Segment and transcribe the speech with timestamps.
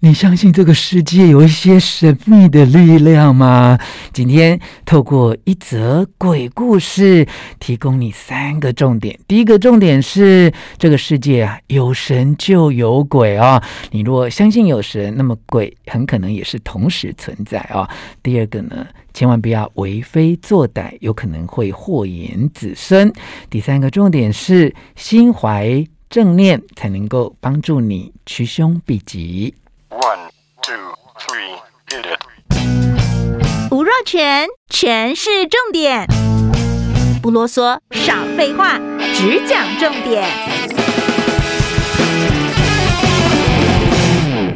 [0.00, 3.76] 你相信这个世界有一些神秘的力量吗？
[4.12, 7.26] 今天透过一则鬼故事，
[7.58, 9.18] 提供你三个重点。
[9.26, 13.60] 第一个重点是这个世界啊，有神就有鬼啊。
[13.90, 17.90] 你若相信有神，那么鬼很可能也是同时存在啊。
[18.22, 23.12] 第二个呢，千万不要为非作歹，有可能会祸延子孙。
[23.50, 29.52] 第三个重点是心怀正念，才能够帮助你驱凶避吉。
[34.10, 36.06] 全全是，重点，
[37.20, 38.80] 不啰嗦，少废话，
[39.12, 40.26] 只讲重点。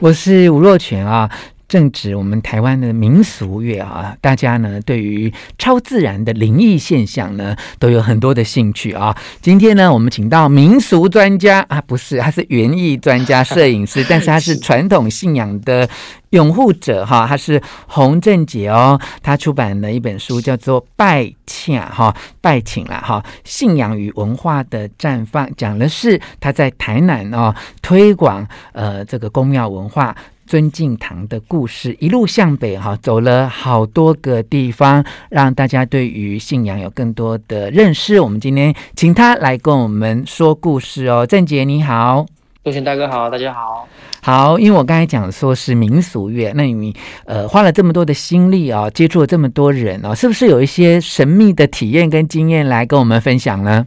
[0.00, 1.28] 我是吴若群啊。
[1.74, 9.12] 正值我们台湾的民俗月啊，大家呢对于超自然的灵异现象呢都有很多的兴趣啊。
[9.40, 15.88] 今天呢，我们请到民俗专家啊，不是，他是园艺专家、摄影师，但是他是传统信仰的
[16.30, 17.26] 拥护者哈。
[17.28, 27.52] 他是洪正杰哦，他出版了一本书叫做《拜请》哈，拜请了哈，信仰与文化的绽放，讲的是他在台南哦
[27.82, 30.14] 推广呃这个宫庙文化。
[30.46, 38.20] 尊敬堂的故事，一路向北哈，走了好多个地方，让大家对于信仰有更多的认识。
[38.20, 42.26] 我们今天请他来跟我们说故事哦，郑杰你好，
[42.62, 43.88] 杜贤大哥好，大家好，
[44.22, 53.86] 好，因为我刚才讲说是民俗乐，那你呃花了这么多的心力啊、哦，接触了这么多人哦，是不是有一些神秘的体验跟经验来跟我们分享呢？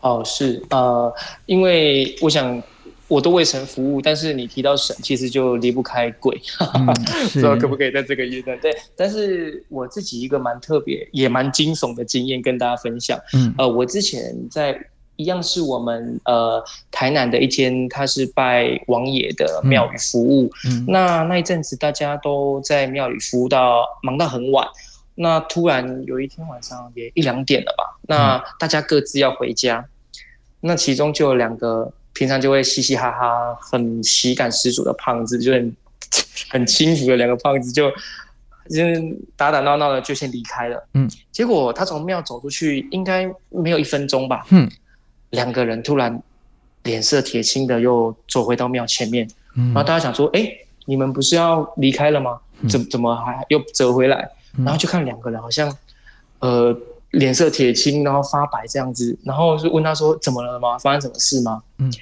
[0.00, 1.12] 哦，是呃，
[1.46, 2.62] 因为我想。
[3.10, 6.40] 我都为神服务，但是你提到神，其实就离不开鬼，
[6.76, 6.86] 嗯、
[7.26, 8.56] 不知道可不可以在这个阶段？
[8.60, 13.18] 对，但是我自己一个蛮特别，也蛮惊悚的经验跟大家分享。
[13.34, 14.78] 嗯，呃，我之前在
[15.16, 20.48] 一样是我们呃台南的一间，他是拜王爷的庙宇服务。
[20.66, 24.64] 嗯，那那一阵子大家都在庙里服务到忙到很晚，
[25.16, 29.84] 那突然有一天晚上也一两点了吧，那大家各自要回家，
[30.60, 31.92] 那其中就有两个。
[32.12, 35.76] 平常就会嘻嘻哈哈、很喜感十足的胖子，就很
[36.50, 37.88] 很轻浮的两个胖子就，
[38.68, 38.84] 就
[39.36, 40.88] 打打闹闹的就先离开了。
[40.94, 44.44] 嗯，结果他从庙走出去，应该没有一分钟吧。
[44.50, 44.68] 嗯，
[45.30, 46.22] 两个人突然
[46.82, 49.28] 脸色铁青的又走回到庙前面。
[49.54, 52.38] 嗯，然后大家想说：“哎、欸，你们不是要离开了吗？
[52.68, 54.28] 怎怎么还又折回来？”
[54.58, 55.74] 然后就看两个人好像，
[56.40, 56.76] 呃。
[57.10, 60.78] 脸色铁青，然后发白这样子，然后就问他说：“怎么了吗？
[60.78, 61.92] 发生什么事吗？”嗯，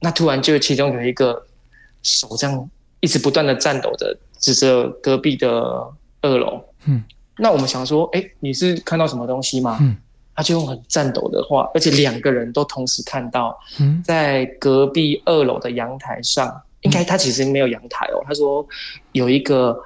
[0.00, 1.46] 那突然就其中有一个
[2.02, 2.70] 手这样
[3.00, 5.50] 一直不断的颤抖的指着隔壁的
[6.20, 6.62] 二楼。
[6.84, 7.02] 嗯，
[7.38, 9.96] 那我们想说：“哎，你是看到什么东西吗？”嗯，
[10.34, 13.58] 他就用很颤抖的话，而且两个人都同时看到，
[14.04, 18.22] 在隔壁二楼的阳台上，应该他其实没有阳台哦。
[18.26, 18.66] 他说
[19.12, 19.78] 有一个。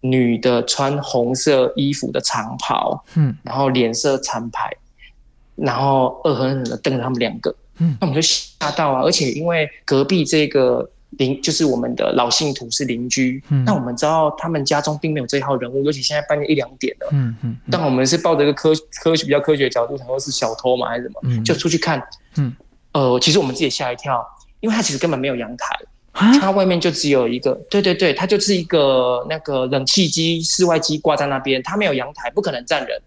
[0.00, 4.76] 女的穿红色衣服的长袍，嗯，然后脸色惨白，
[5.56, 9.02] 然后恶狠狠的瞪着他们两个，嗯，那我们就吓到啊！
[9.02, 22.00] 而且因为隔壁这个邻就是我们的老信徒是邻居，嗯，那我们知道他们家中并没有这一号人物，尤其现在半夜一两点了，嗯嗯，但我们是抱着一个科科学比较科学的角度，想说是小偷嘛还是什么，嗯，就出去看，
[22.36, 22.54] 嗯，
[22.92, 24.24] 呃，其实我们自己吓一跳，
[24.60, 25.76] 因为他其实根本没有阳台。
[26.16, 33.02] 它外面就只有一个，对对对，它就是一个那个冷气机、室外机挂在那边，它没有阳台，不可能站人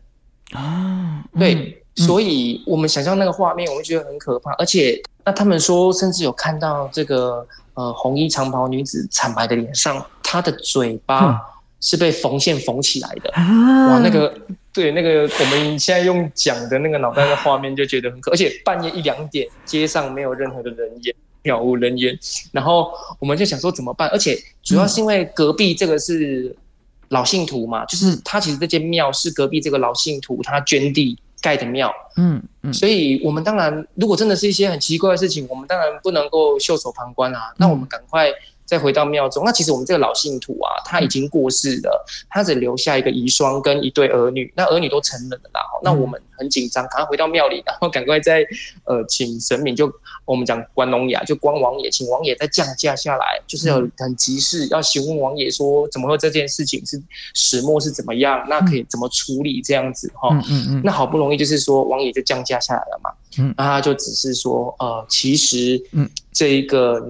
[0.53, 1.23] 啊。
[1.39, 1.55] 对，
[1.97, 4.51] 嗯、所以我们想象那个画面，我们觉得很可怕。
[4.53, 11.39] 而且，那他们说，甚至有看到这个呃红衣长袍女子惨白的脸上，她的嘴巴
[11.81, 13.31] 是被缝线缝起来的。
[13.37, 14.31] 嗯、哇，那个
[14.71, 18.29] 对那个我们现在用讲的那个脑袋的画面，就觉得很可。
[18.31, 21.15] 而且半夜一两点，街上没有任何的人烟。
[21.43, 22.17] 渺无人烟，
[22.51, 24.07] 然后我们就想说怎么办？
[24.09, 26.55] 而且主要是因为隔壁这个是
[27.09, 38.31] 老信徒嘛，嗯、就是他其实这间庙是隔壁这个老信徒他捐地盖的庙，嗯嗯，所以我们当然如果真的是一些很奇怪的事情，我们当然不能够袖手旁观啊，那我们赶快。
[38.69, 45.61] 再回到庙中，那其实我们这个老信徒啊，他已经过世了，他只留下一个遗孀跟一对儿女，那儿女都成人了啦。
[45.81, 48.45] 那我们很紧张，赶快回到庙里，然后赶快再
[48.83, 49.91] 呃请神明，就
[50.23, 57.01] 我们讲关龙雅，就关王爷，请王爷再降驾下来，就是有很急事要询问王爷说，怎么会这件事情是
[57.33, 60.29] 始末是怎么样，那可以怎么处理这样子哈。
[60.47, 60.81] 嗯嗯。
[60.83, 63.09] 那好不容易就是说王爷就降驾下来了嘛，
[63.39, 67.03] 嗯，那他就只是说呃，其实嗯，这一个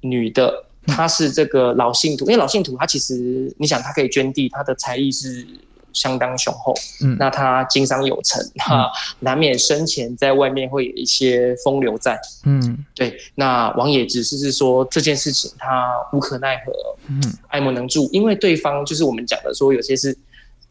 [0.00, 0.64] 女的。
[0.86, 5.46] 他是这个老信徒，因为老信徒他其实，你想他可以捐地，他的财力是
[5.92, 6.74] 相当雄厚。
[7.02, 8.90] 嗯，那他经商有成，那
[9.20, 12.18] 难免生前在外面会有一些风流在。
[12.44, 13.18] 嗯，对。
[13.34, 16.72] 那王野只是是说这件事情他无可奈何，
[17.08, 20.16] 嗯，爱莫能助，因为对方就是我们讲的说有些是。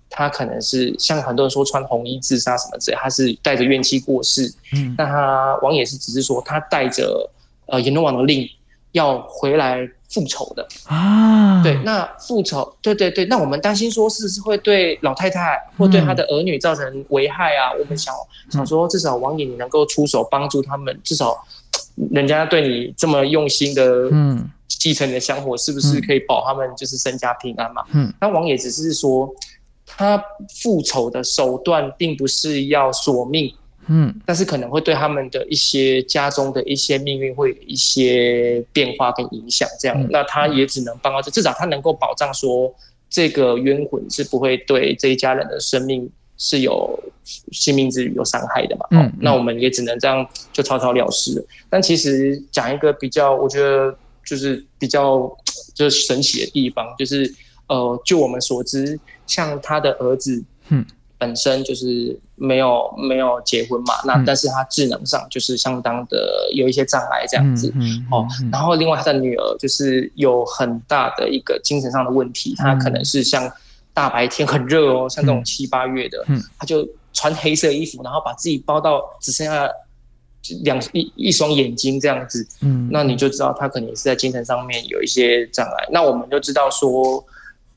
[0.08, 4.50] 他可能是像很多人说穿红衣自杀什么之类，他是带着怨气过世。
[4.72, 7.30] 嗯，那他王也是只是说他带着
[7.66, 8.48] 呃阎罗王的令
[8.92, 11.62] 要回来复仇的啊。
[11.64, 17.72] 对，那复仇，对对对，那我们担心说是不是会对老太太或对她的儿女造成危害啊？
[17.74, 18.14] 嗯、我们想
[18.50, 21.36] 想说，至少王爷你能够出手帮助他们，至少
[22.12, 27.84] 人家对你这么用心的嗯继承你的香火，是不是可以保他们就是身家平安嘛？
[27.94, 29.30] 嗯，那王爷只是说。
[29.88, 30.22] 他
[30.64, 33.54] 复仇的手段并不是要索命，
[33.88, 42.74] 嗯，但是可能会对他们的一些家中的一些命运会有一些变化跟影响，这样，嗯、那他也只能帮到这，至少他能够保障说
[43.10, 47.00] 这个冤魂是不会对这一家人的生命是有
[47.52, 51.46] 性命之余有伤害的嘛，嗯，那我们也只能这样就草草了事。
[51.70, 53.96] 但其实讲一个比较，我觉得
[54.26, 55.32] 就是比较
[55.74, 57.34] 就是神奇的地方，就是。
[57.68, 60.86] 呃，就我们所知，像他的儿子，嗯，
[61.18, 73.50] 本身就是没有没有结婚嘛，嗯、那但是他智能上就是相当的有一些障碍这样子，嗯嗯嗯、哦，然后另外他的女儿就是有很大的一个精神上的问题，嗯、他可能是像
[73.94, 79.70] 大白天很热哦，像这种七八月的，嗯，他就穿黑色衣服，然后把自己包到只剩下
[80.64, 87.26] 两一一双眼睛这样子，嗯，那你就知道他可能是在精神上面有一些障碍，那我们就知道说。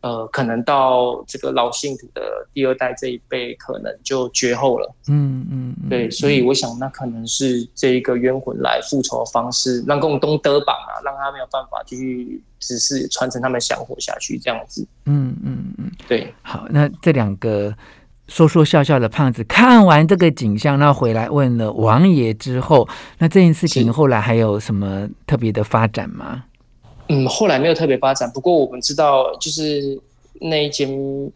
[0.01, 4.95] 呃，可能到这个老信徒的第二代这一辈，可能就绝后了。
[5.09, 14.87] 嗯嗯，嗯对，所以我想，那可能是这一个冤魂来复仇的方式，让共东德榜啊，让他没有办法继续只是传承他们香火下去这样子。
[15.07, 16.33] 嗯嗯嗯，嗯对。
[16.43, 17.75] 好，那这两个
[18.29, 26.45] 说说笑笑的胖子看完这个景象，那回来问了王爷之后，那这件事情后来还有什么特别的发展吗？
[27.09, 28.31] 嗯，后来没有特别发展。
[28.31, 29.99] 不过我们知道，就是
[30.41, 30.89] 那一间，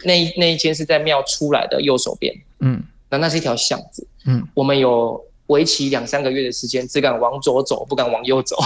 [0.04, 2.34] 那那一间是在庙出来的右手边。
[2.60, 4.06] 嗯，那那是一条巷子。
[4.26, 8.56] 嗯，我们有为期两三个月的时间，只敢往左走，不敢往右走。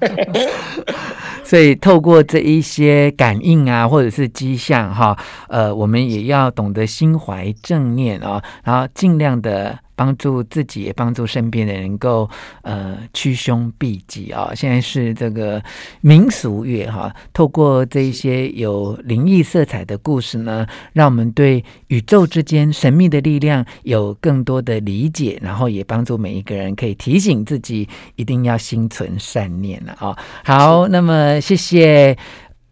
[1.44, 5.16] 所以透过这一些感应啊，或者是迹象哈，
[5.48, 9.78] 呃，我们也要懂得心怀正念啊，然后尽量的。
[10.00, 12.26] 帮助自己，也帮助身边的人，能够
[12.62, 14.50] 呃趋凶避吉啊！
[14.54, 15.62] 现在是这个
[16.00, 27.86] 民俗月哈，透过这一些有灵异色彩的故事呢，让我们对宇宙之间神秘的力量有更多的理解，然后也帮助每一个人可以提醒自己
[28.16, 30.16] 一定要心存善念了啊！
[30.42, 32.16] 好，那么谢谢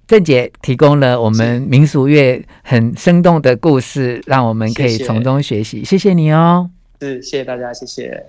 [0.06, 6.70] 郑姐提供了我们民俗乐很生动的故事，让我们可以从中学习，谢谢你哦。
[7.00, 8.26] 是，谢谢大家，谢谢。